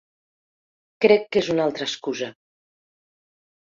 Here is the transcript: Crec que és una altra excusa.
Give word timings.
Crec 1.05 1.29
que 1.35 1.41
és 1.43 1.51
una 1.55 1.67
altra 1.67 1.87
excusa. 1.91 2.31